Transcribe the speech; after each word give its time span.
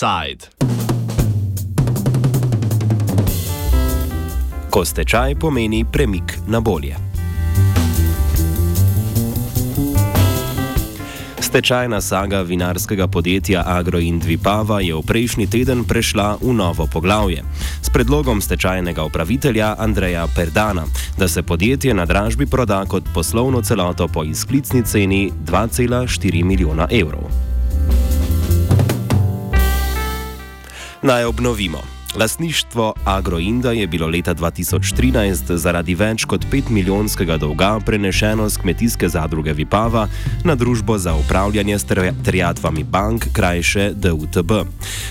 Offside. 0.00 0.48
Ko 4.70 4.84
stečaj 4.84 5.34
pomeni 5.34 5.84
premik 5.92 6.38
na 6.48 6.60
bolje. 6.60 6.96
Stečajna 11.40 12.00
saga 12.00 12.40
vinarskega 12.40 13.08
podjetja 13.08 13.64
Agroindvipava 13.66 14.80
je 14.80 14.94
v 14.94 15.02
prejšnji 15.02 15.46
teden 15.46 15.84
prešla 15.84 16.38
v 16.40 16.54
novo 16.54 16.86
poglavje 16.86 17.44
s 17.82 17.90
predlogom 17.92 18.40
stečajnega 18.40 19.04
upravitelja 19.04 19.74
Andreja 19.78 20.26
Perdana, 20.36 20.84
da 21.18 21.28
se 21.28 21.42
podjetje 21.42 21.94
na 21.94 22.06
dražbi 22.06 22.46
proda 22.46 22.84
kot 22.88 23.04
poslovno 23.14 23.62
celoto 23.62 24.08
po 24.08 24.24
izklicni 24.24 24.82
ceni 24.82 25.32
2,4 25.44 26.44
milijona 26.44 26.88
evrov. 26.90 27.49
Naj 31.02 31.24
obnovimo. 31.24 31.99
Lasništvo 32.14 32.94
Agroinda 33.04 33.72
je 33.72 33.86
bilo 33.86 34.06
leta 34.08 34.34
2013 34.34 35.56
zaradi 35.56 35.94
več 35.94 36.24
kot 36.24 36.44
5 36.52 36.70
milijonskega 36.70 37.36
dolga 37.36 37.78
prenešeno 37.86 38.48
z 38.48 38.58
kmetijske 38.58 39.08
zadruge 39.08 39.52
Vipava 39.52 40.08
na 40.44 40.54
družbo 40.54 40.98
za 40.98 41.14
upravljanje 41.14 41.78
s 41.78 41.86
terjatvami 42.24 42.84
bank, 42.84 43.26
krajše 43.32 43.92
DUTB. 43.94 44.52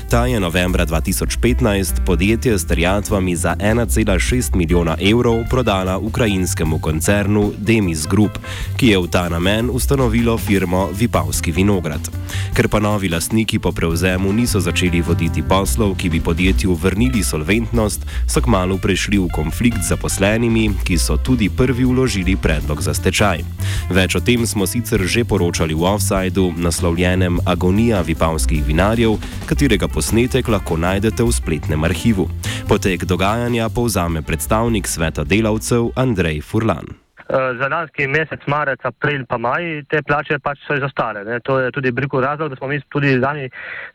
Ta 0.10 0.26
je 0.26 0.40
novembra 0.40 0.86
2015 0.86 2.04
podjetje 2.06 2.60
s 2.60 2.66
terjatvami 2.66 3.36
za 3.36 3.56
1,6 3.60 4.56
milijona 4.56 4.98
evrov 5.12 5.44
prodala 5.50 5.98
ukrajinskemu 5.98 6.80
koncernu 6.80 7.54
Demis 7.58 8.08
Group, 8.08 8.38
ki 8.78 8.88
je 8.88 9.00
v 9.00 9.08
ta 9.08 9.30
namen 9.30 9.70
ustanovilo 9.74 10.38
firmo 10.38 10.90
Vipavski 11.00 11.52
vinograd. 11.52 12.12
Ker 12.54 12.68
pa 12.68 12.80
novi 12.80 13.10
lastniki 13.10 13.60
po 13.60 13.72
prevzemu 13.72 14.34
niso 14.34 14.60
začeli 14.60 15.02
voditi 15.02 15.42
poslov, 15.42 15.96
ki 15.96 16.10
bi 16.10 16.22
podjetju 16.22 16.74
vrnili, 16.74 16.89
vrnili 16.90 17.22
solventnost, 17.24 18.02
so 18.26 18.42
kmalo 18.42 18.82
prešli 18.82 19.22
v 19.22 19.30
konflikt 19.30 19.86
z 19.86 19.94
zaposlenimi, 19.94 20.74
ki 20.84 20.98
so 20.98 21.18
tudi 21.22 21.50
prvi 21.50 21.86
vložili 21.86 22.34
predlog 22.36 22.82
za 22.82 22.94
stečaj. 22.98 23.46
Več 23.94 24.18
o 24.18 24.22
tem 24.24 24.42
smo 24.50 24.66
sicer 24.66 25.06
že 25.06 25.22
poročali 25.22 25.78
v 25.78 25.86
offsajdu, 25.86 26.58
naslovljenem 26.58 27.38
Agonija 27.46 28.02
vipavskih 28.02 28.66
vinarjev, 28.66 29.20
katerega 29.46 29.88
posnetek 29.88 30.50
lahko 30.50 30.78
najdete 30.82 31.22
v 31.22 31.36
spletnem 31.36 31.86
arhivu. 31.86 32.26
Potek 32.66 33.06
dogajanja 33.06 33.70
povzame 33.70 34.26
predstavnik 34.26 34.90
sveta 34.90 35.24
delavcev 35.24 35.94
Andrej 35.96 36.42
Furlan. 36.42 37.09
Eh, 37.30 37.54
za 37.62 37.68
lanski 37.70 38.08
mesec, 38.08 38.42
marec, 38.50 38.82
april, 38.82 39.22
pa 39.30 39.38
maj, 39.38 39.84
te 39.86 40.00
plače 40.02 40.40
pač 40.42 40.64
so 40.66 40.74
izostale. 40.74 41.22
Ne. 41.28 41.38
To 41.46 41.60
je 41.62 41.70
tudi 41.72 41.92
briku 41.94 42.18
razlog, 42.26 42.50
da 42.50 42.58
smo 42.58 42.68
mi 42.68 42.80
tudi 42.90 43.20
lani 43.22 43.46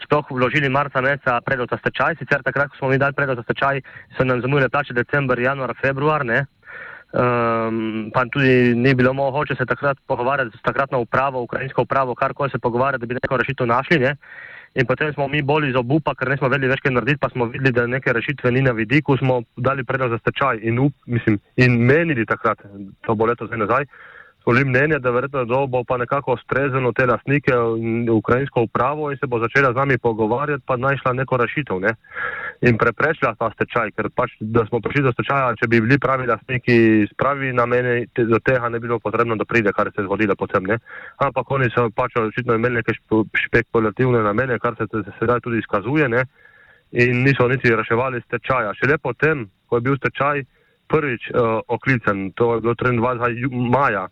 sploh 0.04 0.30
vložili 0.30 0.70
marca 0.70 1.02
meseca 1.02 1.40
predlog 1.42 1.66
za 1.72 1.80
stečaj. 1.82 2.14
Sicer 2.20 2.44
takrat, 2.46 2.70
ko 2.70 2.78
smo 2.78 2.92
mi 2.92 2.98
dali 3.02 3.16
predlog 3.18 3.42
za 3.42 3.42
stečaj, 3.42 3.82
so 4.14 4.22
nam 4.22 4.38
zamujale 4.38 4.70
plače 4.70 4.94
december, 4.94 5.42
januar, 5.42 5.74
februar. 5.82 6.22
Ne. 6.22 6.44
Um, 7.14 8.12
pa 8.14 8.22
tudi 8.30 8.74
ni 8.78 8.94
bilo 8.94 9.12
mogoče 9.12 9.58
se 9.58 9.66
takrat 9.66 9.98
pogovarjati 10.06 10.54
z 10.54 10.62
takratno 10.62 11.02
upravo, 11.02 11.42
ukrajinsko 11.42 11.82
upravo, 11.82 12.14
karkoli 12.14 12.50
se 12.50 12.58
pogovarjati, 12.58 13.02
da 13.02 13.06
bi 13.06 13.18
neko 13.18 13.42
rešitev 13.42 13.66
našli. 13.66 13.98
Ne. 13.98 14.14
In 14.74 14.86
potem 14.86 15.12
smo 15.14 15.28
mi 15.30 15.42
bolj 15.42 15.68
iz 15.68 15.76
obupa, 15.78 16.16
ker 16.18 16.32
nismo 16.32 16.48
vedeli 16.50 16.72
več 16.72 16.80
kaj 16.82 16.92
narediti, 16.96 17.20
pa 17.22 17.28
smo 17.30 17.46
videli, 17.46 17.70
da 17.76 17.86
neke 17.86 18.12
rešitve 18.12 18.50
ni 18.50 18.62
na 18.66 18.72
vidiku, 18.74 19.14
smo 19.20 19.36
dali 19.56 19.84
predlog 19.86 20.10
za 20.10 20.18
stečaj 20.18 20.64
in, 20.66 20.80
up, 20.82 20.94
mislim, 21.06 21.38
in 21.62 21.76
menili 21.78 22.26
takrat, 22.26 22.64
to 23.06 23.14
bo 23.14 23.28
leto 23.30 23.46
zdaj 23.46 23.60
nazaj, 23.62 23.86
Volim 24.46 24.68
mnenje, 24.68 24.98
da 24.98 25.10
verjetno 25.10 25.44
do 25.44 25.66
bo 25.66 25.84
pa 25.88 25.96
nekako 25.96 26.36
strezeno 26.36 26.92
te 26.92 27.06
lastnike 27.06 27.52
in 27.78 28.10
ukrajinsko 28.10 28.62
upravo 28.62 29.10
in 29.10 29.16
se 29.16 29.26
bo 29.26 29.38
začela 29.40 29.72
z 29.72 29.76
nami 29.76 29.98
pogovarjati, 29.98 30.64
pa 30.66 30.76
najšla 30.76 31.12
neko 31.12 31.36
rešitev 31.36 31.80
ne? 31.80 31.94
in 32.60 32.78
preprečila 32.78 33.34
ta 33.38 33.50
stečaj, 33.50 33.90
ker 33.96 34.08
pač, 34.14 34.36
da 34.40 34.66
smo 34.66 34.80
prišli 34.80 35.02
do 35.02 35.12
stečaja, 35.12 35.54
če 35.60 35.68
bi 35.68 35.80
bili 35.84 35.98
pravi 35.98 36.26
lastniki 36.28 36.76
spravi 37.12 37.52
na 37.52 37.66
mene, 37.66 38.06
te, 38.12 38.24
do 38.28 38.38
tega 38.40 38.68
ne 38.68 38.80
bi 38.80 38.88
bilo 38.88 38.98
potrebno, 38.98 39.36
da 39.36 39.44
pride, 39.44 39.72
kar 39.72 39.90
se 39.90 40.00
je 40.00 40.06
zgodilo 40.06 40.36
potem, 40.36 40.64
ne? 40.68 40.78
Ampak 41.24 41.50
oni 41.50 41.68
so 41.74 41.88
pač 41.90 42.16
očitno 42.20 42.56
imeli 42.56 42.80
neke 42.80 42.94
špekulativne 43.46 44.22
namene, 44.24 44.58
kar 44.58 44.76
se 44.78 44.86
sedaj 45.18 45.40
tudi 45.44 45.60
izkazuje, 45.64 46.08
ne? 46.08 46.24
In 46.92 47.24
niso 47.26 47.48
niti 47.48 47.74
reševali 47.74 48.22
stečaja. 48.24 48.72
Šele 48.80 48.98
potem, 49.02 49.48
ko 49.68 49.80
je 49.80 49.86
bil 49.88 49.96
stečaj 50.00 50.44
prvič 50.88 51.30
uh, 51.32 51.58
oklican, 51.68 52.30
to 52.38 52.54
je 52.54 52.60
bilo 52.60 52.74
23. 52.80 53.50
maja 53.50 54.06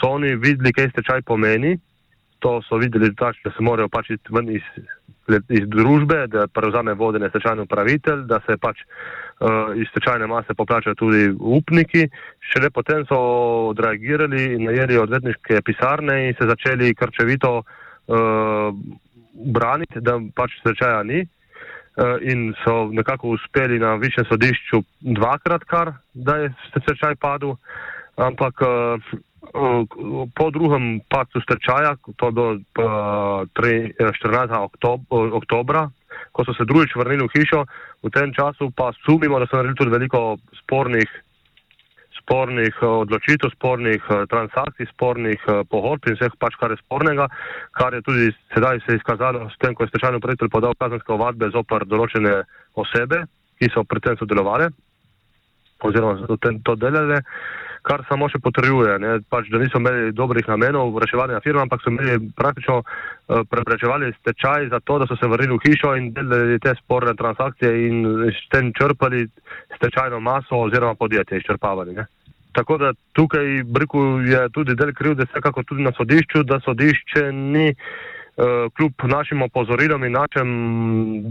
so 0.00 0.14
oni 0.16 0.36
videli, 0.36 0.72
kaj 0.72 0.92
stečaj 0.92 1.22
pomeni. 1.22 1.76
To 2.42 2.58
so 2.66 2.78
videli, 2.80 3.12
tač, 3.14 3.38
da 3.44 3.52
se 3.54 3.62
morajo 3.62 3.88
pač 3.88 4.10
ven 4.34 4.48
iz, 4.50 4.64
iz 5.30 5.66
družbe, 5.70 6.24
da 6.26 6.48
prevzame 6.50 6.94
vodenje 6.98 7.28
stečajni 7.30 7.62
upravitelj, 7.68 8.24
da 8.26 8.40
se 8.46 8.56
pač 8.58 8.82
uh, 8.82 9.70
iz 9.78 9.86
stečajne 9.92 10.26
mase 10.26 10.56
poplačajo 10.58 10.98
tudi 10.98 11.28
upniki. 11.38 12.08
Šele 12.50 12.72
potem 12.74 13.06
so 13.06 13.20
odreagirali 13.70 14.48
in 14.56 14.66
najeli 14.66 14.98
odvetniške 14.98 15.62
pisarne 15.62 16.18
in 16.26 16.34
se 16.38 16.50
začeli 16.50 16.94
krčevito 16.98 17.60
uh, 17.62 18.74
braniti, 19.54 20.02
da 20.02 20.18
pač 20.34 20.58
stečaja 20.64 21.06
ni. 21.06 21.22
Uh, 21.92 22.16
in 22.24 22.54
so 22.64 22.88
nekako 22.88 23.36
uspeli 23.36 23.78
na 23.78 23.94
višjem 24.00 24.24
sodišču 24.24 24.80
dvakrat, 25.14 25.66
kar 25.68 25.92
da 26.14 26.38
je 26.40 26.54
stečaj 26.72 27.20
padel. 27.20 27.54
Ampak 28.16 28.64
uh, 28.64 29.12
po 30.34 30.50
drugem 30.50 31.00
pacu 31.10 31.40
stečaja, 31.40 31.96
to 32.16 32.26
je 32.26 32.32
bilo 32.32 32.56
14. 33.52 34.68
oktobra, 35.32 35.90
ko 36.32 36.44
so 36.44 36.54
se 36.54 36.64
drugič 36.64 36.94
vrnili 36.96 37.26
v 37.26 37.32
hišo, 37.34 37.64
v 38.02 38.10
tem 38.10 38.32
času 38.32 38.70
pa 38.70 38.92
sumimo, 39.04 39.38
da 39.38 39.46
so 39.46 39.56
naredili 39.58 39.76
tudi 39.76 39.90
veliko 39.90 40.38
spornih, 40.62 41.10
spornih 42.22 42.74
eh, 42.82 42.86
odločitev, 42.86 43.50
spornih 43.56 44.02
eh, 44.10 44.24
transakcij, 44.30 44.86
spornih 44.94 45.40
eh, 45.48 45.62
pogodb 45.68 46.06
in 46.06 46.16
vseh 46.16 46.32
pač, 46.38 46.54
kar 46.60 46.70
je 46.70 46.78
spornega, 46.84 47.26
kar 47.74 47.94
je 47.94 48.02
tudi 48.06 48.30
sedaj 48.54 48.80
se 48.86 48.96
izkazalo 48.96 49.50
s 49.50 49.58
tem, 49.58 49.74
ko 49.74 49.84
je 49.84 49.92
stečajni 49.92 50.22
upravitelj 50.22 50.52
podal 50.54 50.78
kazenske 50.78 51.12
ovadbe 51.12 51.50
zopr 51.50 51.84
določene 51.90 52.42
osebe, 52.78 53.26
ki 53.58 53.70
so 53.74 53.84
pri 53.84 54.00
tem 54.00 54.16
sodelovali 54.16 54.70
oziroma 55.82 56.38
to 56.62 56.74
delali 56.78 57.18
kar 57.82 58.04
samo 58.08 58.28
še 58.30 58.38
potrjuje, 58.42 58.94
pač, 59.30 59.48
da 59.50 59.60
niso 59.60 59.80
imeli 59.82 60.12
dobrih 60.14 60.46
namenov 60.48 60.92
v 60.94 61.02
reševanju 61.04 61.40
firme, 61.44 61.64
ampak 61.64 61.82
so 61.82 61.90
imeli 61.90 62.30
praktično 62.38 62.78
uh, 62.82 63.42
preprečevali 63.50 64.12
stečaj 64.20 64.70
za 64.70 64.80
to, 64.86 65.00
da 65.02 65.08
so 65.10 65.18
se 65.18 65.28
vrnili 65.28 65.58
v 65.58 65.64
hišo 65.66 65.94
in 65.98 66.12
delali 66.14 66.60
te 66.62 66.74
sporne 66.78 67.14
transakcije 67.18 67.72
in 67.88 68.04
s 68.30 68.46
tem 68.54 68.70
črpali 68.78 69.26
stečajno 69.76 70.20
maso 70.22 70.62
oziroma 70.68 70.94
podjetje 70.94 71.42
izčrpavali. 71.42 71.98
Ne? 71.98 72.06
Tako 72.52 72.78
da 72.78 72.92
tukaj 73.18 73.62
briku 73.64 74.22
je 74.28 74.46
tudi 74.54 74.78
del 74.78 74.94
kriv, 74.94 75.16
da 75.18 75.26
se 75.26 75.42
kako 75.42 75.66
tudi 75.66 75.82
na 75.82 75.92
sodišču, 75.96 76.44
da 76.46 76.60
sodišče 76.62 77.32
ni 77.32 77.68
uh, 77.74 78.70
kljub 78.76 79.08
našim 79.10 79.42
opozorilom 79.42 80.04
in 80.04 80.18
našim 80.18 80.50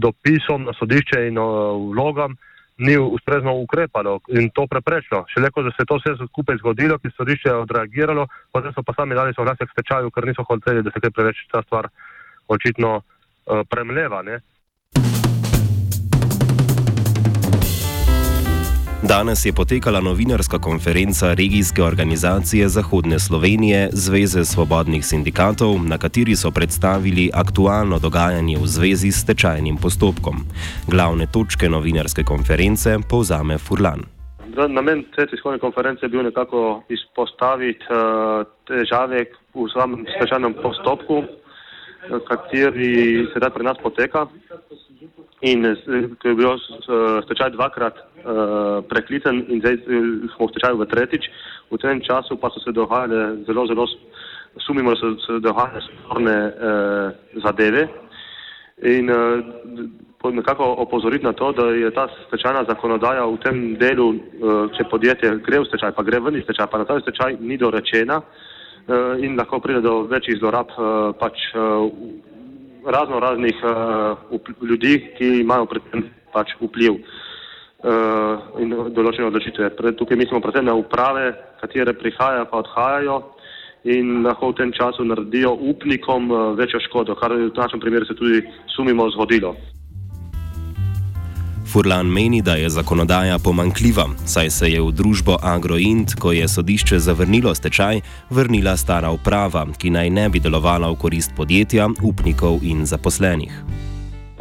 dopisom 0.04 0.68
na 0.68 0.76
sodišče 0.76 1.28
in 1.30 1.38
uh, 1.38 1.78
vlogam 1.96 2.36
uh, 2.36 2.48
ni 2.82 2.96
ustrezno 2.98 3.54
ukrepalo 3.62 4.18
in 4.28 4.50
to 4.50 4.66
preprečilo. 4.66 5.24
Šele 5.30 5.50
ko 5.50 5.62
se 5.62 5.82
je 5.82 5.86
to 5.86 5.98
vse 6.00 6.14
skupaj 6.28 6.58
zgodilo, 6.58 6.98
ki 6.98 7.14
so 7.14 7.24
riše 7.24 7.54
odreagiralo, 7.54 8.26
potem 8.52 8.74
so 8.74 8.82
pa 8.82 8.94
sami 8.98 9.14
dali 9.14 9.34
soglasje 9.34 9.66
k 9.66 9.74
stečaju, 9.74 10.10
ker 10.10 10.26
niso 10.26 10.42
hoteli, 10.42 10.82
da 10.82 10.90
se 10.90 11.00
kaj 11.00 11.14
preveč 11.14 11.44
ta 11.52 11.62
stvar 11.62 11.88
očitno 12.48 12.90
uh, 12.98 13.62
premleva. 13.70 14.22
Ne? 14.22 14.40
Danes 19.12 19.44
je 19.46 19.52
potekala 19.52 20.00
novinarska 20.00 20.58
konferenca 20.58 21.34
regijske 21.34 21.82
organizacije 21.82 22.68
Zahodne 22.68 23.18
Slovenije 23.18 23.88
Zveze 23.92 24.44
svobodnih 24.44 25.04
sindikatov, 25.04 25.72
na 25.90 25.98
kateri 25.98 26.36
so 26.36 26.50
predstavili 26.50 27.30
aktualno 27.42 27.98
dogajanje 27.98 28.56
v 28.62 28.66
zvezi 28.74 29.10
s 29.12 29.26
tečajnim 29.28 29.76
postopkom. 29.76 30.36
Glavne 30.88 31.26
točke 31.34 31.68
novinarske 31.68 32.22
konference 32.24 32.96
povzame 33.10 33.58
Furlan. 33.58 34.00
Namen 34.78 35.04
te 35.16 35.26
tiskovne 35.26 35.58
konference 35.58 36.06
je 36.06 36.08
bil 36.08 36.22
nekako 36.22 36.82
izpostaviti 36.88 37.84
uh, 37.92 38.48
težave 38.64 39.26
v 39.54 39.68
samem 39.74 40.06
stečajnem 40.16 40.54
postopku, 40.62 41.24
kateri 42.28 43.28
sedaj 43.34 43.50
pri 43.50 43.64
nas 43.64 43.76
poteka 43.82 44.24
in 45.42 45.66
ko 46.22 46.28
je 46.28 46.34
bil 46.34 46.56
stečaj 47.26 47.50
dvakrat 47.50 47.94
uh, 48.24 48.84
preklican 48.88 49.44
in 49.48 49.60
zdaj 49.60 49.76
smo 50.36 50.46
v 50.46 50.50
stečaju 50.50 50.78
v 50.78 50.86
tretjič, 50.86 51.24
v 51.70 51.78
tem 51.78 52.00
času 52.00 52.36
pa 52.36 52.50
so 52.50 52.60
se 52.60 52.72
dogajale 52.72 53.42
zelo, 53.46 53.66
zelo, 53.66 53.86
sumimo, 54.66 54.90
da 54.94 54.96
so 54.96 55.16
se 55.26 55.40
dogajale 55.40 55.80
sporne 55.80 56.36
uh, 56.46 56.52
zadeve. 57.42 57.88
In 58.82 59.10
uh, 59.10 59.40
nekako 60.32 60.64
opozoriti 60.78 61.24
na 61.24 61.32
to, 61.32 61.52
da 61.52 61.66
je 61.66 61.90
ta 61.90 62.08
stečajna 62.26 62.64
zakonodaja 62.68 63.26
v 63.26 63.36
tem 63.42 63.56
delu, 63.76 64.08
uh, 64.10 64.70
če 64.76 64.84
podjetje 64.90 65.36
gre 65.42 65.62
v 65.62 65.68
stečaj, 65.70 65.94
pa 65.96 66.02
gre 66.02 66.20
ven 66.20 66.36
iz 66.36 66.44
stečaja, 66.44 66.66
pa 66.66 66.78
na 66.78 66.84
ta 66.84 67.00
stečaj 67.00 67.38
ni 67.40 67.58
dorečena 67.58 68.20
uh, 68.20 69.18
in 69.18 69.36
lahko 69.38 69.60
pride 69.60 69.80
do 69.80 70.02
večjih 70.10 70.38
zlorab 70.38 70.70
uh, 70.76 71.10
pač 71.18 71.38
uh, 71.54 71.88
razno 72.86 73.20
raznih 73.20 73.58
uh, 73.62 74.54
ljudi, 74.62 75.14
ki 75.18 75.40
imajo 75.40 75.66
predtem 75.66 76.10
pač 76.32 76.54
vpliv. 76.60 76.98
uh, 76.98 77.31
in 78.62 78.70
določene 78.94 79.26
odločitve. 79.26 79.72
Tukaj 79.98 80.16
mislimo 80.16 80.40
predvsem 80.44 80.68
na 80.68 80.74
uprave, 80.78 81.32
katere 81.62 81.94
prihajajo 81.98 82.46
pa 82.50 82.60
odhajajo 82.62 83.16
in 83.84 84.22
lahko 84.22 84.52
v 84.52 84.58
tem 84.60 84.70
času 84.72 85.04
naredijo 85.04 85.56
upnikom 85.58 86.30
uh, 86.30 86.40
večjo 86.54 86.80
škodo, 86.86 87.14
kar 87.18 87.34
v 87.34 87.50
našem 87.50 87.80
primeru 87.80 88.06
se 88.06 88.14
tudi 88.14 88.42
sumimo 88.76 89.10
zgodilo. 89.10 89.56
Furlan 91.72 92.06
meni, 92.06 92.42
da 92.42 92.54
je 92.54 92.68
zakonodaja 92.70 93.38
pomankljiva, 93.38 94.04
saj 94.26 94.50
se 94.50 94.68
je 94.70 94.80
v 94.80 94.92
družbo 94.92 95.38
Agroint, 95.42 96.14
ko 96.20 96.32
je 96.32 96.48
sodišče 96.48 96.98
zavrnilo 96.98 97.54
stečaj, 97.54 98.02
vrnila 98.30 98.76
stara 98.76 99.10
uprava, 99.10 99.64
ki 99.78 99.90
naj 99.90 100.10
ne 100.10 100.28
bi 100.28 100.40
delovala 100.40 100.92
v 100.92 101.00
korist 101.00 101.32
podjetja, 101.36 101.88
upnikov 102.04 102.60
in 102.62 102.84
zaposlenih. 102.86 103.91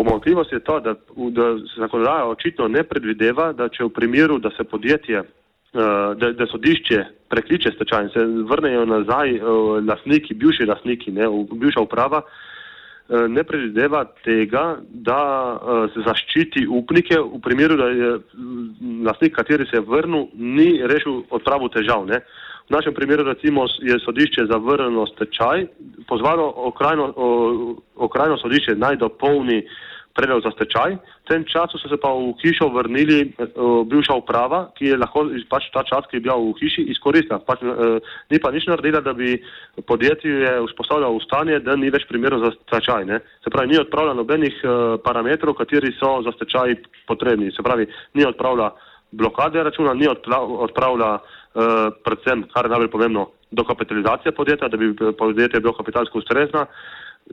Pomankljivost 0.04 0.52
je 0.52 0.60
to, 0.60 0.80
da, 0.80 0.94
da 1.38 1.48
zakonodaja 1.78 2.26
očitno 2.26 2.68
ne 2.68 2.84
predvideva, 2.84 3.52
da 3.54 3.70
če 3.70 3.86
v 3.86 3.94
primeru, 3.94 4.40
da 4.40 4.50
se 4.58 4.64
podjetje, 4.64 5.20
eh, 5.22 6.14
da, 6.18 6.32
da 6.34 6.48
sodišče 6.50 7.04
prekliče 7.30 7.72
stečaj 7.76 8.08
in 8.08 8.10
se 8.10 8.24
vrnejo 8.50 8.86
nazaj 8.86 9.36
eh, 9.36 9.44
lasniki, 9.88 10.34
bivši 10.34 10.66
lasniki, 10.66 11.14
ne, 11.14 11.30
bivša 11.54 11.86
uprava, 11.86 12.24
Eh, 13.12 13.28
ne 13.28 13.44
predvideva 13.44 14.06
tega, 14.24 14.78
da 14.88 15.20
se 15.92 16.04
zaščiti 16.06 16.64
upnike 16.70 17.18
v 17.20 17.42
primeru, 17.44 17.76
da 17.76 17.90
je 17.92 18.12
mm, 18.16 19.02
lastnik, 19.04 19.34
kateri 19.36 19.66
se 19.68 19.76
je 19.76 19.84
vrnil, 19.84 20.30
ni 20.34 20.80
rešil 20.88 21.26
odpravo 21.30 21.68
težav. 21.74 22.06
Ne. 22.08 22.22
V 22.70 22.76
našem 22.78 22.96
primeru 22.96 23.26
recimo 23.28 23.66
je 23.84 23.98
sodišče 24.00 24.46
zavrnilo 24.48 25.04
stečaj, 25.12 25.66
pozvalo 26.08 26.46
okrajno, 26.72 27.10
okrajno 27.96 28.38
sodišče 28.40 28.78
naj 28.80 29.02
dopolni 29.04 29.60
predal 30.16 30.42
za 30.42 30.52
stečaj. 30.52 30.96
V 30.96 31.28
tem 31.28 31.44
času 31.48 31.80
so 31.80 31.88
se 31.90 31.98
pa 31.98 32.12
v 32.12 32.36
hišo 32.44 32.68
vrnili 32.70 33.32
uh, 33.32 33.84
bivša 33.88 34.16
uprava, 34.20 34.72
ki 34.76 34.92
je 34.92 35.00
lahko 35.00 35.26
pač 35.50 35.70
ta 35.74 35.84
čas, 35.88 36.08
ki 36.12 36.20
je 36.20 36.26
bil 36.28 36.52
v 36.52 36.60
hiši, 36.60 36.86
izkoristila. 36.92 37.40
Pač, 37.40 37.64
uh, 37.64 38.00
ni 38.32 38.40
pa 38.40 38.52
nič 38.52 38.68
naredila, 38.68 39.02
da 39.02 39.14
bi 39.14 39.40
podjetje 39.88 40.62
vzpostavljalo 40.68 41.20
stanje, 41.24 41.60
da 41.64 41.76
ni 41.76 41.92
več 41.94 42.08
primerov 42.10 42.44
za 42.44 42.52
stečaj. 42.60 43.06
Ne? 43.08 43.22
Se 43.44 43.50
pravi, 43.50 43.72
ni 43.72 43.82
odpravila 43.82 44.16
nobenih 44.18 44.56
uh, 44.64 44.96
parametrov, 45.04 45.56
kateri 45.60 45.94
so 45.98 46.20
za 46.26 46.36
stečaj 46.36 46.76
potrebni. 47.08 47.52
Se 47.56 47.64
pravi, 47.64 47.88
ni 48.14 48.28
odpravila 48.28 48.74
blokade 49.12 49.64
računa, 49.64 49.94
ni 49.94 50.08
odpravila 50.08 51.20
uh, 51.20 51.92
predvsem, 52.04 52.48
kar 52.54 52.66
je 52.66 52.74
najbolj 52.74 52.92
pomembno, 52.92 53.30
dokapitalizacija 53.52 54.32
podjetja, 54.32 54.68
da 54.72 54.78
bi 54.80 54.96
podjetje 55.20 55.60
bilo 55.60 55.74
kapitalsko 55.76 56.20
ustrezno 56.24 56.66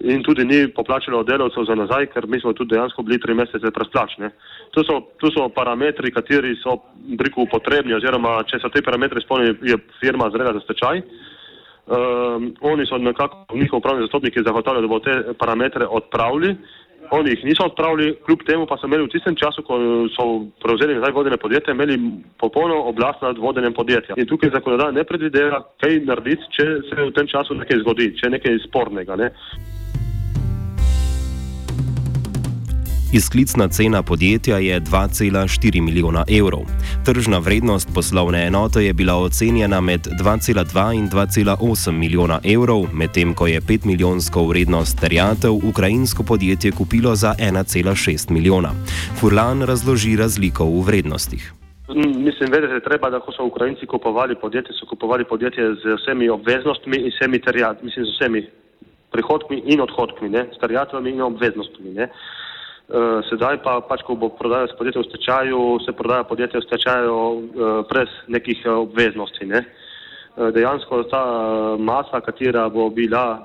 in 0.01 0.23
tudi 0.23 0.45
ni 0.45 0.69
poplačilo 0.73 1.23
delavcev 1.27 1.65
za 1.65 1.75
nazaj, 1.75 2.07
ker 2.13 2.27
mi 2.27 2.41
smo 2.41 2.53
tudi 2.53 2.75
dejansko 2.75 3.03
bili 3.03 3.19
tri 3.21 3.35
mesece 3.35 3.71
presplačni. 3.75 4.31
Tu 4.71 4.85
so, 4.85 5.01
tu 5.19 5.31
so 5.35 5.49
parametri, 5.49 6.13
kateri 6.15 6.55
so 6.63 6.77
briku 7.19 7.47
potrebni, 7.51 7.95
oziroma 7.95 8.37
če 8.47 8.61
so 8.63 8.71
te 8.71 8.83
parametri 8.83 9.23
spolni, 9.25 9.57
je 9.63 9.79
firma 10.01 10.31
zrela 10.31 10.53
za 10.55 10.63
stečaj. 10.67 11.03
Um, 11.89 12.53
oni 12.61 12.87
so 12.87 12.99
nekako, 12.99 13.57
njihov 13.57 13.79
upravni 13.79 14.05
zastopniki 14.05 14.45
zagotavljali, 14.45 14.87
da 14.87 14.93
bo 14.93 15.01
te 15.01 15.35
parametre 15.39 15.87
odpravili. 15.87 16.55
Oni 17.11 17.31
jih 17.31 17.45
niso 17.45 17.65
odpravili, 17.65 18.17
kljub 18.27 18.43
temu 18.47 18.67
pa 18.67 18.77
so 18.77 18.87
imeli 18.87 19.07
v 19.07 19.13
tistem 19.13 19.37
času, 19.37 19.63
ko 19.65 19.79
so 20.13 20.25
prevzeli 20.63 20.99
nazaj 20.99 21.15
vodene 21.17 21.39
podjetje, 21.41 21.73
imeli 21.73 21.97
popolno 22.41 22.83
oblast 22.91 23.23
nad 23.23 23.39
vodenjem 23.39 23.75
podjetja. 23.75 24.17
In 24.17 24.27
tukaj 24.27 24.53
zakonodaja 24.53 24.93
ne 24.93 25.05
predvideva, 25.05 25.63
kaj 25.81 26.03
narediti, 26.05 26.53
če 26.57 26.67
se 26.91 27.01
v 27.01 27.11
tem 27.17 27.31
času 27.31 27.57
nekaj 27.57 27.81
zgodi, 27.85 28.13
če 28.19 28.27
je 28.27 28.35
nekaj 28.37 28.61
spornega. 28.67 29.17
Ne. 29.17 29.31
Izklicna 33.13 33.69
cena 33.69 34.03
podjetja 34.03 34.59
je 34.59 34.81
2,4 34.81 35.81
milijona 35.81 36.25
evrov. 36.39 36.61
Tržna 37.05 37.39
vrednost 37.39 37.89
poslovne 37.95 38.47
enote 38.47 38.85
je 38.85 38.93
bila 38.93 39.15
ocenjena 39.17 39.81
med 39.81 40.01
2,2 40.01 40.95
in 40.95 41.09
2,8 41.09 41.91
milijona 41.91 42.41
evrov, 42.45 42.85
medtem 42.93 43.35
ko 43.35 43.47
je 43.47 43.61
5 43.61 43.87
milijonsko 43.87 44.45
vrednost 44.45 45.01
terjatev 45.01 45.53
ukrajinsko 45.53 46.23
podjetje 46.23 46.73
kupilo 46.73 47.15
za 47.15 47.35
1,6 47.39 48.31
milijona. 48.31 48.71
Furlan 49.21 49.63
razloži 49.63 50.17
razliko 50.17 50.65
v 50.65 50.85
vrednostih. 50.87 51.53
Mislim, 52.17 52.53
vedeti 52.53 52.75
je 52.75 52.85
treba, 52.85 53.11
da 53.11 53.21
ko 53.21 53.33
so 53.33 53.45
Ukrajinci 53.45 53.87
kupovali 53.87 54.35
podjetje, 54.35 54.75
so 54.81 54.87
kupovali 54.87 55.25
podjetje 55.25 55.75
z 55.75 55.97
vsemi 56.03 56.29
obveznostmi 56.29 56.97
in 56.97 57.13
vsemi 57.17 57.41
terjatvami, 57.41 57.87
mislim, 57.87 58.05
z 58.05 58.13
vsemi 58.17 58.47
prihodkmi 59.13 59.63
in 59.65 59.81
odhodkmi, 59.81 60.29
s 60.57 60.61
terjatvami 60.61 61.11
in 61.11 61.21
obveznostmi. 61.21 61.91
Ne. 61.91 62.09
Uh, 62.89 63.21
sedaj 63.29 63.59
pa, 63.61 63.83
pač, 63.85 64.01
ko 64.01 64.17
bo 64.17 64.31
prodajal 64.33 64.73
podjetje 64.73 65.03
v 65.03 65.09
stečaju, 65.11 65.61
se 65.85 65.93
prodaja 65.93 66.25
podjetje 66.25 66.57
v 66.57 66.65
stečaju 66.65 67.13
uh, 67.13 67.43
brez 67.85 68.09
nekih 68.33 68.63
uh, 68.65 68.81
obveznosti. 68.89 69.45
Ne? 69.45 69.61
Dejansko 70.39 71.03
ta 71.11 71.21
masa, 71.83 72.21
katera 72.23 72.69
bo 72.71 72.87
bila 72.95 73.43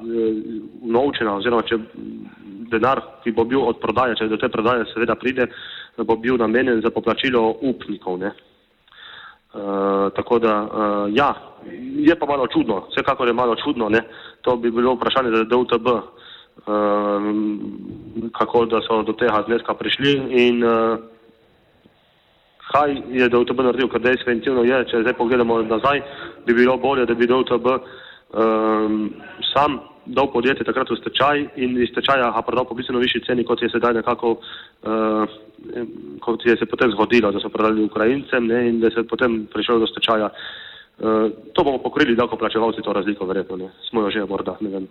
unovčena, 0.85 1.33
oziroma 1.41 1.65
če 1.65 1.79
denar, 2.69 3.01
ki 3.25 3.33
bo 3.33 3.43
bil 3.49 3.65
od 3.65 3.81
prodaje, 3.81 4.15
če 4.19 4.29
do 4.29 4.37
te 4.37 4.45
prodaje 4.53 4.85
seveda 4.91 5.15
pride, 5.17 5.47
bo 5.97 6.15
bil 6.21 6.37
namenjen 6.37 6.83
za 6.85 6.93
poplačilo 6.93 7.57
upnikov. 7.65 8.21
Uh, 8.21 8.31
tako 10.13 10.37
da, 10.39 10.53
uh, 10.63 11.09
ja, 11.17 11.33
je 11.97 12.15
pa 12.15 12.29
malo 12.29 12.47
čudno, 12.47 12.85
vsekakor 12.93 13.27
je 13.27 13.33
malo 13.33 13.57
čudno, 13.57 13.89
ne? 13.89 14.05
to 14.41 14.55
bi 14.57 14.71
bilo 14.71 14.93
vprašanje 14.93 15.33
za 15.33 15.43
DUTB. 15.49 15.87
Uh, 15.87 16.01
kako 18.37 18.65
da 18.65 18.79
so 18.81 19.01
do 19.03 19.13
tega 19.13 19.43
zneska 19.47 19.73
prišli 19.73 20.13
in 20.31 20.63
uh, 20.63 20.99
kaj 22.71 22.95
je 23.11 23.29
DOTB 23.29 23.59
naredil, 23.61 23.89
ker 23.91 24.01
definitivno 24.01 24.63
je, 24.63 24.83
če 24.89 25.03
zdaj 25.03 25.17
pogledamo 25.19 25.61
nazaj, 25.67 26.01
bi 26.47 26.55
bilo 26.57 26.77
bolje, 26.77 27.05
da 27.05 27.13
bi 27.13 27.27
DOTB 27.27 27.67
um, 27.67 27.79
ehm, 28.43 28.97
sam 29.53 29.79
dal 30.05 30.27
podjetje 30.31 30.65
takrat 30.67 30.89
v 30.91 30.97
stečaj 30.99 31.45
in 31.63 31.77
iz 31.79 31.91
stečaja 31.93 32.31
ga 32.35 32.41
prodal 32.43 32.65
po 32.67 32.75
bistveno 32.75 32.99
višji 33.03 33.23
ceni, 33.27 33.45
kot 33.47 33.61
je 33.61 33.69
sedaj 33.71 33.93
nekako, 33.99 34.35
uh, 34.39 35.37
kot 36.23 36.45
je 36.45 36.57
se 36.57 36.65
potem 36.65 36.91
zgodilo, 36.91 37.31
da 37.31 37.39
so 37.39 37.51
prodali 37.53 37.85
Ukrajincem 37.85 38.47
ne, 38.47 38.67
in 38.69 38.81
da 38.81 38.91
se 38.91 39.05
potem 39.07 39.45
prišel 39.53 39.79
do 39.79 39.87
stečaja. 39.87 40.31
Uh, 40.99 41.31
to 41.53 41.63
bomo 41.63 41.79
pokrili, 41.83 42.15
da 42.15 42.27
ko 42.27 42.37
plačevalci 42.37 42.83
to 42.83 42.93
razliko, 42.93 43.25
verjetno 43.25 43.57
ne. 43.57 43.71
Smo 43.89 44.01
jo 44.01 44.11
že 44.11 44.25
morda, 44.25 44.57
ne 44.61 44.69
vem. 44.69 44.87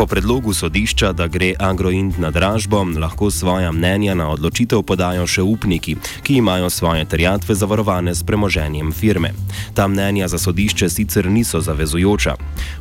Po 0.00 0.06
predlogu 0.06 0.52
sodišča, 0.56 1.12
da 1.12 1.26
gre 1.28 1.52
Agroint 1.58 2.18
na 2.18 2.30
dražbo, 2.30 2.86
lahko 3.00 3.30
svoja 3.30 3.72
mnenja 3.72 4.14
na 4.16 4.30
odločitev 4.32 4.80
podajo 4.82 5.26
še 5.28 5.42
upniki, 5.44 5.98
ki 6.24 6.38
imajo 6.40 6.70
svoje 6.72 7.04
terjatve 7.04 7.52
zavarovane 7.54 8.14
s 8.16 8.24
premoženjem 8.24 8.94
firme. 8.96 9.34
Ta 9.76 9.84
mnenja 9.88 10.28
za 10.32 10.38
sodišče 10.40 10.88
sicer 10.88 11.28
niso 11.28 11.60
zavezujoča. 11.60 12.34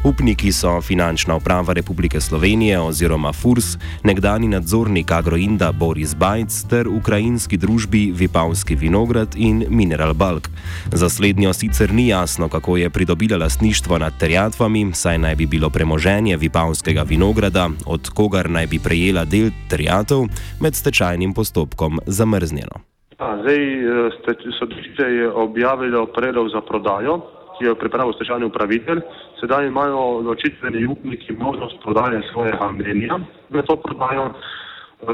Upniki 0.08 0.54
so 0.56 0.78
Finančna 0.82 1.36
uprava 1.36 1.76
Republike 1.76 2.22
Slovenije 2.22 2.80
oziroma 2.80 3.34
FURS, 3.34 3.76
nekdani 4.04 4.48
nadzornik 4.48 5.12
Agroinda 5.12 5.74
Boris 5.76 6.16
Bajc 6.16 6.62
ter 6.72 6.88
ukrajinski 6.88 7.60
družbi 7.60 8.14
Vipavski 8.16 8.80
vinograd 8.80 9.36
in 9.36 9.66
Mineral 9.68 10.14
Bulk. 10.14 10.48
Za 10.94 11.10
slednjo 11.10 11.52
sicer 11.54 11.92
ni 11.92 12.08
jasno, 12.08 12.48
kako 12.48 12.78
je 12.78 12.90
pridobila 12.90 13.38
lastništvo 13.38 13.98
nad 13.98 14.18
terjatvami, 14.20 14.92
saj 14.96 15.18
naj 15.18 15.36
bi 15.36 15.46
bilo 15.46 15.70
premoženje 15.70 16.38
Vipavskega 16.38 17.09
vinograda, 17.10 17.70
od 17.88 18.10
kogar 18.16 18.50
naj 18.50 18.68
bi 18.72 18.80
prejela 18.84 19.26
del 19.26 19.50
terjatov, 19.72 20.28
med 20.62 20.74
stečajnim 20.76 21.34
postopkom 21.34 22.00
zamrznjeno. 22.06 22.76
Zdaj, 23.18 23.58
eh, 23.58 24.46
sodišče 24.60 25.08
je 25.20 25.32
objavilo 25.32 26.06
predlog 26.06 26.50
za 26.50 26.62
prodajo, 26.62 27.22
ki 27.58 27.66
jo 27.66 27.76
pripravil 27.76 28.14
stečajni 28.14 28.46
upravitelj. 28.46 29.02
Sedaj 29.40 29.68
imajo 29.68 30.22
ločitveni 30.28 30.86
upniki 30.86 31.34
možnost 31.34 31.76
prodaje 31.84 32.22
svojega 32.32 32.72
mnenja 32.72 33.20
na 33.50 33.62
to 33.62 33.76
prodajo. 33.76 34.26
Eh, 34.30 35.06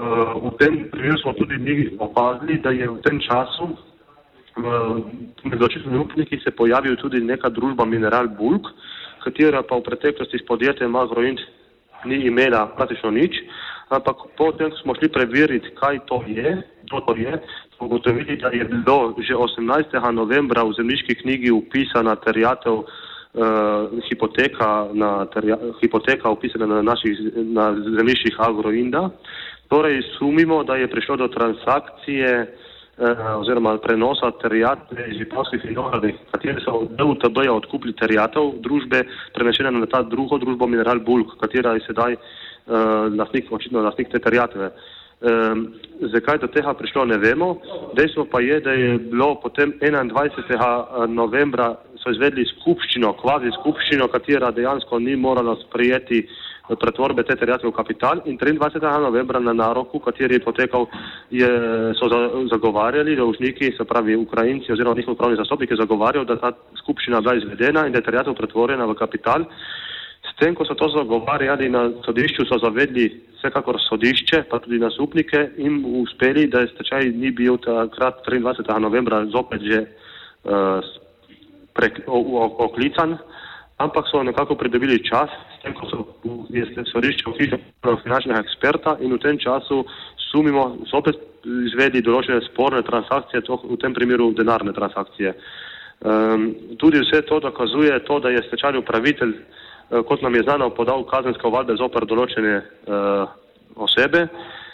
v 0.46 0.52
tem 0.60 0.90
primeru 0.92 1.18
smo 1.18 1.34
tudi 1.34 1.58
mi 1.58 1.98
opazili, 2.00 2.62
da 2.64 2.70
je 2.70 2.90
v 2.90 3.02
tem 3.02 3.20
času 3.20 3.78
med 5.44 5.62
ločitvenimi 5.62 6.00
upniki 6.00 6.40
se 6.44 6.52
pojavil 6.52 6.96
tudi 6.96 7.20
neka 7.20 7.50
družba 7.50 7.86
Mineral 7.86 8.28
Bulk, 8.28 8.68
katera 9.24 9.64
pa 9.64 9.76
v 9.76 9.84
preteklosti 9.84 10.40
s 10.40 10.46
podjetjem 10.48 10.96
Agroint 10.96 11.40
ni 12.06 12.26
imela 12.26 12.68
praktično 12.78 13.12
nič, 13.12 13.36
ampak 13.90 14.18
potem 14.38 14.72
smo 14.82 14.96
šli 14.96 15.10
preveriti, 15.10 15.74
kaj 15.80 16.00
to 16.10 16.24
je, 16.28 16.62
to 16.90 17.00
to 17.00 17.16
je, 17.16 17.40
smo 17.78 17.88
ugotovili, 17.88 18.38
da 18.38 18.50
je 18.50 18.66
bilo 18.66 19.16
že 19.18 19.34
18. 19.34 20.12
novembra 20.12 20.64
v 20.64 20.74
zemljiški 20.78 21.16
knjigi 21.16 21.52
upisana 21.52 22.16
terjatev 22.16 22.74
uh, 22.74 22.86
hipoteka, 24.10 24.90
na 24.94 25.26
terja, 25.26 25.58
hipoteka 25.82 26.30
upisana 26.30 26.66
na 26.66 26.82
naših 26.82 27.20
na 27.36 27.74
zemljiščih 27.74 28.36
Agroinda. 28.40 29.10
Torej 29.68 30.02
sumimo, 30.18 30.64
da 30.64 30.76
je 30.76 30.88
prišlo 30.88 31.18
do 31.18 31.28
transakcije 31.28 32.58
oziroma 33.36 33.78
prenosa 33.84 34.32
terjatve 34.42 35.08
iz 35.12 35.20
Vipavskih 35.20 35.64
vinogradih, 35.68 36.16
kateri 36.32 36.62
so 36.64 36.72
od 36.80 36.94
DUTB-ja 36.96 37.54
odkupili 37.54 37.94
terjatov 37.94 38.54
družbe, 38.64 39.04
prenešene 39.36 39.72
na 39.72 39.86
ta 39.86 40.02
drugo 40.04 40.38
družbo 40.40 40.68
Mineral 40.68 41.00
Bulk, 41.04 41.36
katera 41.42 41.74
je 41.76 41.84
sedaj 41.88 42.16
lastnik, 43.18 43.52
očitno 43.52 43.84
lastnik 43.84 44.10
te 44.12 44.20
terjatve. 44.20 44.72
Um, 45.26 45.70
zakaj 46.12 46.42
do 46.44 46.48
tega 46.52 46.74
prišlo, 46.76 47.06
ne 47.08 47.18
vemo. 47.18 47.56
Dejstvo 47.96 48.26
pa 48.32 48.42
je, 48.44 48.60
da 48.60 48.72
je 48.72 48.98
bilo 49.00 49.36
potem 49.40 49.74
21. 49.80 51.08
novembra 51.08 51.70
so 52.04 52.12
izvedli 52.12 52.44
skupščino, 52.46 53.14
kvazi 53.22 53.54
skupščino, 53.56 54.10
katera 54.12 54.52
dejansko 54.52 55.00
ni 55.00 55.16
morala 55.16 55.56
sprejeti 55.64 56.26
pretvorbe 56.74 57.24
te 57.24 57.36
terjatve 57.38 57.70
v 57.70 57.76
kapital 57.76 58.22
in 58.26 58.38
23. 58.38 58.82
novembra 59.02 59.40
na 59.40 59.54
naroku, 59.54 60.00
kateri 60.00 60.40
je 60.40 60.44
potekal, 60.44 60.88
je, 61.30 61.50
so 62.00 62.10
za, 62.10 62.20
zagovarjali 62.52 63.16
dolžniki, 63.16 63.74
se 63.78 63.86
pravi 63.86 64.16
Ukrajinci 64.16 64.72
oziroma 64.74 64.98
njihov 64.98 65.16
pravni 65.16 65.38
zastopnik 65.38 65.72
je 65.72 65.78
zagovarjal, 65.78 66.26
da 66.26 66.40
ta 66.42 66.52
skupščina 66.82 67.22
bila 67.22 67.36
izvedena 67.36 67.86
in 67.86 67.94
da 67.94 68.02
je 68.02 68.10
terjatve 68.10 68.34
pretvorjena 68.34 68.86
v 68.86 68.98
kapital. 68.98 69.46
S 70.26 70.34
tem, 70.40 70.56
ko 70.58 70.66
so 70.66 70.74
to 70.74 70.90
zagovarjali 70.90 71.70
na 71.70 71.86
sodišču, 72.06 72.48
so 72.50 72.58
zavedli 72.60 73.06
vsekakor 73.38 73.78
sodišče, 73.80 74.44
pa 74.50 74.60
tudi 74.60 74.82
na 74.82 74.90
supnike 74.90 75.52
in 75.62 75.84
uspeli, 76.02 76.48
da 76.50 76.64
je 76.64 76.74
stečaj 76.74 77.14
ni 77.14 77.32
bil 77.32 77.62
takrat 77.62 78.26
23. 78.26 78.80
novembra 78.82 79.22
zopet 79.30 79.62
že 79.62 79.86
uh, 79.86 80.82
prek, 81.76 82.02
o, 82.08 82.18
o, 82.18 82.44
oklican, 82.66 83.18
ampak 83.78 84.08
so 84.12 84.24
nekako 84.24 84.56
pridobili 84.56 85.04
čas, 85.04 85.30
s 85.58 85.62
tem, 85.64 85.74
ko 85.74 85.90
so 85.90 86.06
je 86.50 86.66
sodišče 86.92 87.30
vključilo 87.30 87.98
finančnega 88.04 88.40
eksperta 88.40 88.98
in 89.02 89.14
v 89.14 89.20
tem 89.20 89.40
času 89.40 89.84
sumimo, 90.32 90.78
so 90.90 91.02
opet 91.02 91.20
izvedli 91.46 92.02
določene 92.02 92.42
sporne 92.48 92.82
transakcije, 92.84 93.44
to, 93.46 93.60
v 93.64 93.78
tem 93.82 93.94
primeru 93.94 94.32
denarne 94.34 94.74
transakcije. 94.74 95.36
Um, 96.06 96.50
tudi 96.78 97.00
vse 97.00 97.22
to 97.28 97.40
dokazuje 97.40 98.00
to, 98.04 98.20
da 98.20 98.30
je 98.30 98.44
stečajni 98.48 98.82
upravitelj 98.84 99.36
Eh, 99.92 100.04
kot 100.08 100.22
nam 100.22 100.36
je 100.36 100.44
znano, 100.44 100.70
podal 100.70 101.04
kazensko 101.06 101.50
vadbe 101.54 101.76
zoper 101.78 102.08
določene 102.10 102.56
uh, 102.58 103.30
osebe. 103.86 104.24
Uh, 104.26 104.65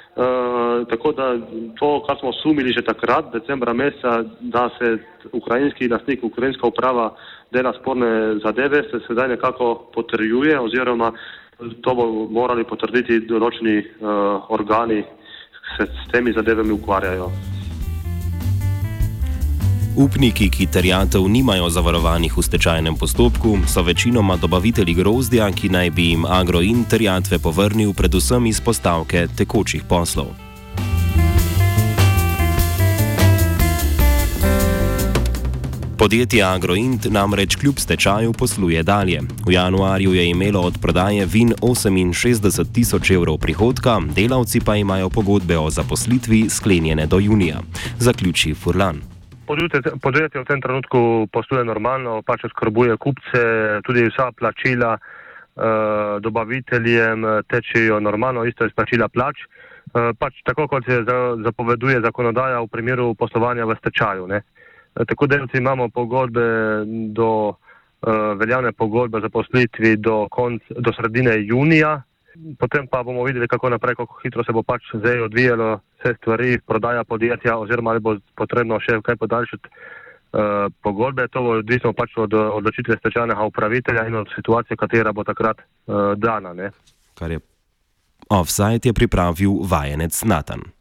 tako 0.89 1.11
da 1.11 1.37
to, 1.79 2.03
kar 2.07 2.17
smo 2.19 2.33
sumili 2.33 2.73
že 2.73 2.81
takrat, 2.85 3.31
decembra 3.33 3.73
meseca, 3.73 4.23
da 4.39 4.69
se 4.77 4.97
ukrajinski 5.31 5.87
lastnik, 5.87 6.23
ukrajinska 6.23 6.67
uprava 6.67 7.15
dela 7.51 7.73
sporne 7.79 8.39
zadeve, 8.43 8.83
se 8.83 8.99
sedaj 9.07 9.27
nekako 9.27 9.75
potrjuje 9.93 10.59
oziroma 10.59 11.11
to 11.81 11.95
bo 11.95 12.05
morali 12.29 12.65
potrditi 12.65 13.21
določeni 13.29 13.77
uh, 13.79 14.51
organi, 14.53 15.01
ki 15.05 15.77
se 15.77 15.89
s 15.93 16.11
temi 16.13 16.33
zadevami 16.33 16.73
ukvarjajo. 16.73 17.29
Upniki, 19.95 20.47
ki 20.49 20.65
terjatev 20.71 21.25
nimajo 21.27 21.67
zavarovanih 21.69 22.31
v 22.37 22.41
stečajnem 22.41 22.95
postopku, 22.95 23.57
so 23.67 23.83
večinoma 23.83 24.37
dobavitelji 24.39 24.93
grozdja, 24.93 25.51
ki 25.51 25.69
naj 25.69 25.89
bi 25.91 26.05
jim 26.09 26.23
agroin 26.25 26.85
terjatve 26.87 27.39
povrnil 27.39 27.91
predvsem 27.93 28.45
iz 28.45 28.61
postavke 28.63 29.27
tekočih 29.35 29.83
poslov. 29.83 30.31
Podjetje 35.99 36.43
Agroint 36.43 37.05
namreč 37.11 37.55
kljub 37.55 37.79
stečaju 37.79 38.33
posluje 38.33 38.83
dalje. 38.83 39.21
V 39.47 39.51
januarju 39.51 40.13
je 40.13 40.29
imelo 40.29 40.61
od 40.61 40.79
prodaje 40.81 41.25
vin 41.25 41.53
68 41.61 42.73
tisoč 42.73 43.11
evrov 43.11 43.37
prihodka, 43.37 43.99
delavci 44.15 44.59
pa 44.59 44.75
imajo 44.75 45.09
pogodbe 45.09 45.57
o 45.57 45.69
zaposlitvi 45.69 46.49
sklenjene 46.49 47.05
do 47.05 47.19
junija. 47.19 47.59
Zaključi 47.99 48.53
Furlan 48.53 49.10
podjetje 50.01 50.41
v 50.41 50.47
tem 50.47 50.61
trenutku 50.61 51.27
posluje 51.31 51.63
normalno, 51.65 52.21
pač 52.21 52.45
skrbuje 52.49 52.97
kupce, 52.97 53.43
tudi 53.83 54.07
vsa 54.07 54.31
plačila 54.31 54.95
uh, 54.97 56.19
dobaviteljem 56.21 57.25
tečejo 57.47 57.99
normalno, 57.99 58.45
isto 58.45 58.63
je 58.63 58.73
splačila 58.73 59.07
plač. 59.07 59.43
Uh, 59.91 60.11
pač 60.17 60.39
tako 60.47 60.67
kot 60.67 60.85
se 60.85 61.03
zapoveduje 61.43 62.01
zakonodaja 62.01 62.61
v 62.61 62.71
primeru 62.71 63.13
poslovanja 63.15 63.65
v 63.65 63.75
stečaju. 63.79 64.27
Ne. 64.27 64.43
Eh, 64.95 65.05
tako 65.05 65.27
delci 65.27 65.57
imamo 65.57 65.89
pogodbe 65.89 66.45
do 67.15 67.29
uh, 67.47 67.57
veljavne 68.37 68.71
pogodbe 68.71 69.21
za 69.21 69.29
poslitvi 69.29 69.95
do, 69.97 70.27
konc, 70.31 70.61
do 70.69 70.93
sredine 70.93 71.35
junija, 71.45 72.01
potem 72.59 72.87
pa 72.87 73.03
bomo 73.03 73.23
videli, 73.23 73.47
kako 73.47 73.69
naprej, 73.69 73.95
kako 73.95 74.19
hitro 74.23 74.43
se 74.43 74.51
bo 74.51 74.63
pač 74.63 74.83
zdaj 74.93 75.21
odvijalo 75.27 75.79
vse 75.99 76.13
stvari, 76.17 76.59
prodaja 76.67 77.03
podjetja, 77.03 77.57
oziroma 77.57 77.91
ali 77.91 77.99
bo 77.99 78.15
potrebno 78.35 78.79
še 78.79 78.99
kaj 79.03 79.15
podaljšati 79.15 79.69
uh, 79.69 80.71
pogodbe. 80.83 81.27
To 81.27 81.41
bo 81.41 81.55
odvisno 81.59 81.93
pač 81.93 82.17
od 82.17 82.33
odločitve 82.33 82.97
stečajnega 82.99 83.45
upravitelja 83.45 84.07
in 84.07 84.15
od 84.23 84.33
situacije, 84.35 84.77
katera 84.77 85.13
bo 85.13 85.23
takrat 85.23 85.61
uh, 85.61 86.13
dana. 86.17 86.53
Ne? 86.53 86.71
Kar 87.19 87.31
je 87.31 87.39
offside, 88.29 88.89
je 88.89 88.93
pripravil 88.93 89.61
vajenec 89.67 90.23
Natan. 90.23 90.71